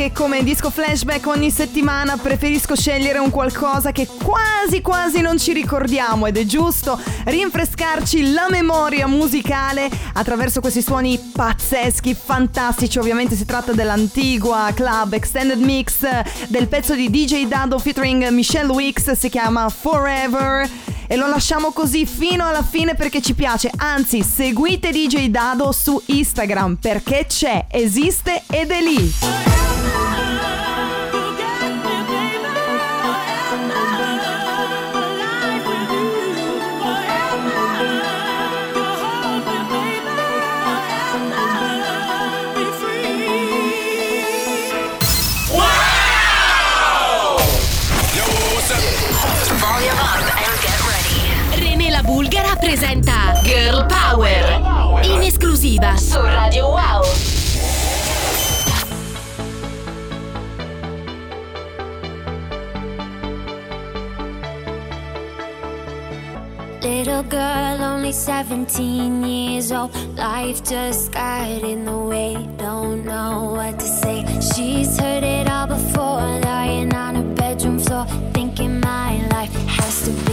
Che 0.00 0.12
come 0.12 0.42
disco 0.42 0.70
flashback 0.70 1.26
ogni 1.26 1.50
settimana 1.50 2.16
preferisco 2.16 2.74
scegliere 2.74 3.18
un 3.18 3.28
qualcosa 3.28 3.92
che 3.92 4.06
quasi 4.06 4.80
quasi 4.80 5.20
non 5.20 5.36
ci 5.36 5.52
ricordiamo 5.52 6.24
ed 6.24 6.38
è 6.38 6.46
giusto 6.46 6.98
rinfrescarci 7.24 8.32
la 8.32 8.46
memoria 8.48 9.06
musicale 9.06 9.90
attraverso 10.14 10.60
questi 10.60 10.80
suoni 10.80 11.18
pazzeschi, 11.18 12.14
fantastici. 12.14 12.98
Ovviamente 12.98 13.36
si 13.36 13.44
tratta 13.44 13.72
dell'antigua 13.72 14.70
club 14.72 15.12
extended 15.12 15.60
mix 15.60 15.98
del 16.48 16.66
pezzo 16.66 16.94
di 16.94 17.10
DJ 17.10 17.46
Dado 17.46 17.78
featuring 17.78 18.26
Michelle 18.28 18.72
Wicks, 18.72 19.10
si 19.10 19.28
chiama 19.28 19.68
Forever. 19.68 20.66
E 21.08 21.16
lo 21.16 21.26
lasciamo 21.26 21.72
così 21.72 22.06
fino 22.06 22.46
alla 22.46 22.62
fine 22.62 22.94
perché 22.94 23.20
ci 23.20 23.34
piace. 23.34 23.70
Anzi, 23.76 24.22
seguite 24.22 24.92
DJ 24.92 25.26
Dado 25.26 25.72
su 25.72 26.00
Instagram 26.06 26.76
perché 26.76 27.26
c'è, 27.28 27.66
esiste 27.68 28.44
ed 28.48 28.70
è 28.70 28.80
lì. 28.80 29.49
Presenta 52.70 53.32
Girl 53.42 53.84
Power 53.86 55.02
in 55.02 55.22
esclusiva 55.22 55.96
su 55.96 56.20
Radio 56.20 56.68
Wow. 56.68 57.02
Little 66.80 67.24
girl, 67.24 67.82
only 67.82 68.12
17 68.12 69.24
years 69.24 69.72
old. 69.72 69.90
Life 70.16 70.62
just 70.62 71.12
got 71.12 71.64
in 71.64 71.84
the 71.84 71.90
way. 71.90 72.36
Don't 72.56 73.04
know 73.04 73.52
what 73.56 73.80
to 73.80 73.84
say. 73.84 74.24
She's 74.40 74.96
heard 74.96 75.24
it 75.24 75.48
all 75.48 75.66
before, 75.66 76.38
lying 76.44 76.94
on 76.94 77.16
her 77.16 77.34
bedroom 77.34 77.80
floor, 77.80 78.06
thinking 78.32 78.78
my 78.78 79.26
life 79.28 79.52
has 79.66 80.04
to 80.04 80.12
be 80.24 80.29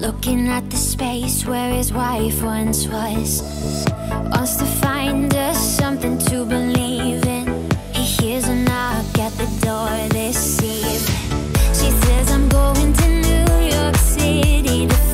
Looking 0.00 0.48
at 0.48 0.70
the 0.70 0.76
space 0.76 1.44
where 1.46 1.72
his 1.72 1.92
wife 1.92 2.42
once 2.42 2.86
was. 2.88 3.42
Wants 4.32 4.56
to 4.56 4.64
find 4.64 5.34
us 5.34 5.58
something 5.76 6.18
to 6.18 6.44
believe 6.44 7.24
in. 7.26 7.70
He 7.92 8.02
hears 8.02 8.48
a 8.48 8.54
knock 8.54 9.18
at 9.18 9.32
the 9.32 9.48
door 9.60 10.08
this 10.08 10.62
evening. 10.62 11.52
She 11.78 11.90
says, 12.04 12.30
I'm 12.30 12.48
going 12.48 12.92
to 12.92 13.08
New 13.08 13.76
York 13.76 13.96
City 13.96 14.86
to 14.86 15.13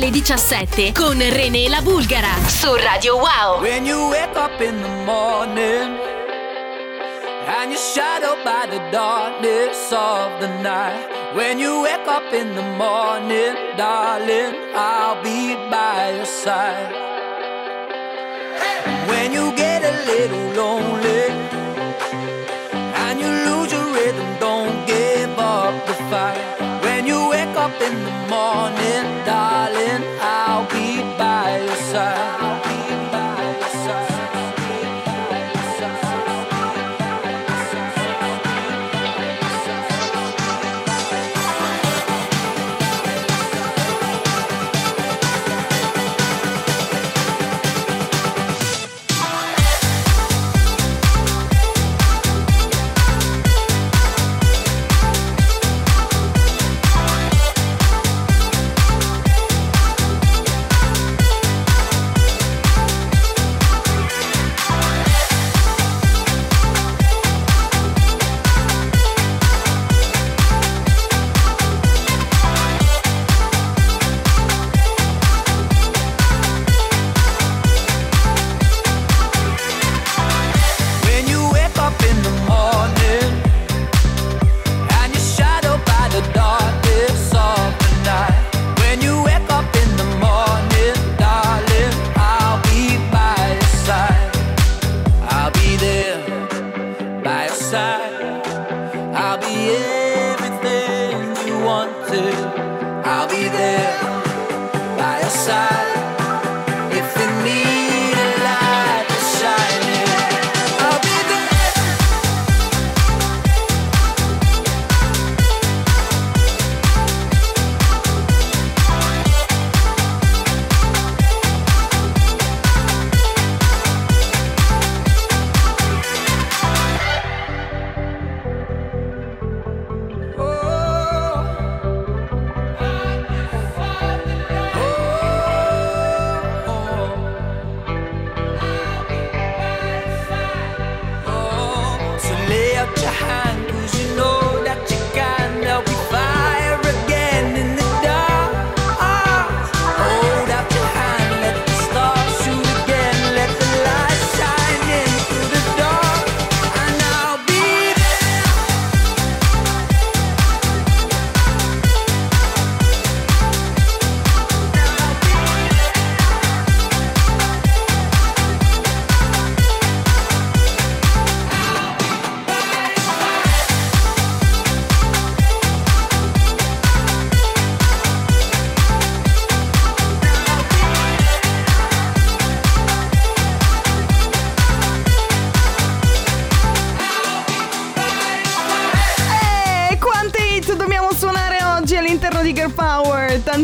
alle 0.00 0.10
17 0.10 0.92
con 0.92 1.18
René 1.18 1.68
la 1.68 1.82
Bulgara 1.82 2.30
su 2.46 2.74
Radio 2.74 3.16
Wow. 3.16 3.60
When 3.60 3.84
you 3.84 4.08
wake 4.08 4.34
up 4.34 4.58
in 4.58 4.80
the 4.80 4.88
morning 5.04 5.98
and 7.46 7.70
you're 7.70 7.76
shadowed 7.76 8.42
by 8.42 8.66
the 8.66 8.80
darkness 8.90 9.92
of 9.92 10.40
the 10.40 10.48
night. 10.62 11.06
When 11.34 11.58
you 11.58 11.82
wake 11.82 12.08
up 12.08 12.32
in 12.32 12.54
the 12.54 12.62
morning, 12.78 13.54
darling, 13.76 14.54
I'll 14.74 15.22
be 15.22 15.54
by 15.68 16.14
your 16.16 16.24
side. 16.24 16.94
When 19.06 19.34
you 19.34 19.52
get 19.54 19.82
a 19.84 19.92
little 20.06 20.54
lonely 20.54 20.99
side. 31.90 32.39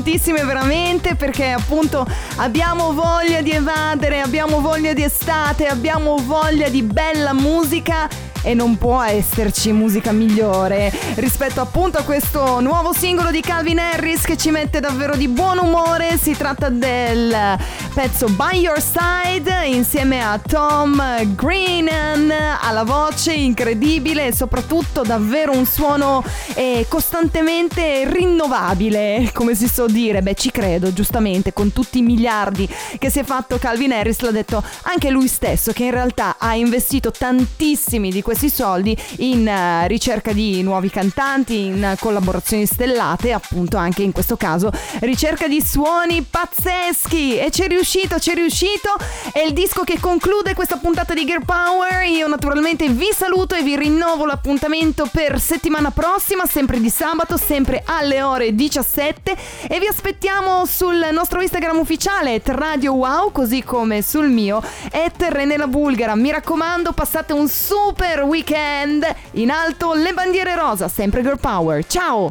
Power? 0.06 0.16
Tantissime 0.16 0.44
veramente 0.44 1.16
perché 1.16 1.50
appunto 1.50 2.06
abbiamo 2.36 2.92
voglia 2.92 3.42
di 3.42 3.50
evadere, 3.50 4.20
abbiamo 4.20 4.60
voglia 4.60 4.92
di 4.92 5.02
estate, 5.02 5.66
abbiamo 5.66 6.16
voglia 6.18 6.68
di 6.68 6.82
bella 6.82 7.32
musica 7.32 8.08
e 8.46 8.54
non 8.54 8.78
può 8.78 9.02
esserci 9.02 9.72
musica 9.72 10.12
migliore 10.12 10.92
rispetto 11.16 11.60
appunto 11.60 11.98
a 11.98 12.02
questo 12.02 12.60
nuovo 12.60 12.92
singolo 12.92 13.32
di 13.32 13.40
Calvin 13.40 13.80
Harris 13.80 14.22
che 14.22 14.36
ci 14.36 14.52
mette 14.52 14.78
davvero 14.78 15.16
di 15.16 15.26
buon 15.26 15.58
umore. 15.58 16.16
Si 16.16 16.36
tratta 16.36 16.68
del 16.68 17.58
pezzo 17.92 18.28
By 18.28 18.60
Your 18.60 18.80
Side 18.80 19.66
insieme 19.66 20.22
a 20.22 20.38
Tom 20.38 21.02
Greenan 21.34 22.32
alla 22.60 22.84
voce 22.84 23.32
incredibile 23.32 24.28
e 24.28 24.32
soprattutto 24.32 25.02
davvero 25.02 25.50
un 25.50 25.66
suono 25.66 26.22
eh, 26.54 26.86
costantemente 26.88 28.08
rinnovabile, 28.08 29.30
come 29.34 29.56
si 29.56 29.66
so 29.66 29.86
dire. 29.86 30.22
Beh, 30.22 30.34
ci 30.34 30.52
credo, 30.52 30.92
giustamente, 30.92 31.52
con 31.52 31.72
tutti 31.72 31.98
i 31.98 32.02
miliardi 32.02 32.68
che 32.96 33.10
si 33.10 33.18
è 33.18 33.24
fatto 33.24 33.58
Calvin 33.58 33.92
Harris, 33.92 34.20
l'ha 34.20 34.30
detto 34.30 34.62
anche 34.82 35.10
lui 35.10 35.26
stesso 35.26 35.72
che 35.72 35.84
in 35.84 35.90
realtà 35.90 36.36
ha 36.38 36.54
investito 36.54 37.10
tantissimi 37.10 38.12
di 38.12 38.22
questi 38.22 38.34
soldi 38.48 38.96
in 39.18 39.46
eh, 39.46 39.88
ricerca 39.88 40.32
di 40.32 40.62
nuovi 40.62 40.90
cantanti, 40.90 41.66
in 41.66 41.96
collaborazioni 41.98 42.66
stellate, 42.66 43.32
appunto 43.32 43.76
anche 43.76 44.02
in 44.02 44.12
questo 44.12 44.36
caso 44.36 44.70
ricerca 45.00 45.48
di 45.48 45.60
suoni 45.60 46.22
pazzeschi 46.22 47.38
e 47.38 47.50
c'è 47.50 47.66
riuscito, 47.66 48.16
c'è 48.16 48.34
riuscito. 48.34 48.94
È 49.32 49.40
il 49.40 49.52
disco 49.52 49.82
che 49.82 49.98
conclude 50.00 50.54
questa 50.54 50.76
puntata 50.76 51.14
di 51.14 51.24
Gear 51.24 51.44
Power. 51.44 52.04
Io 52.04 52.26
naturalmente 52.26 52.88
vi 52.88 53.08
saluto 53.14 53.54
e 53.54 53.62
vi 53.62 53.76
rinnovo 53.76 54.26
l'appuntamento 54.26 55.08
per 55.10 55.40
settimana 55.40 55.90
prossima, 55.90 56.46
sempre 56.46 56.80
di 56.80 56.90
sabato, 56.90 57.36
sempre 57.36 57.82
alle 57.84 58.22
ore 58.22 58.54
17 58.54 59.36
e 59.68 59.78
vi 59.78 59.86
aspettiamo 59.86 60.64
sul 60.66 61.08
nostro 61.12 61.40
Instagram 61.40 61.78
ufficiale 61.78 62.40
Radio 62.44 62.94
Wow, 62.94 63.32
così 63.32 63.62
come 63.62 64.02
sul 64.02 64.28
mio 64.28 64.62
at 64.92 65.22
Renela 65.28 65.66
Bulgara. 65.66 66.14
Mi 66.14 66.30
raccomando, 66.30 66.92
passate 66.92 67.32
un 67.32 67.48
super 67.48 68.20
weekend 68.26 69.06
in 69.32 69.50
alto 69.50 69.94
le 69.94 70.12
bandiere 70.12 70.54
rosa, 70.54 70.88
sempre 70.88 71.22
Girl 71.22 71.38
Power. 71.38 71.86
Ciao! 71.86 72.30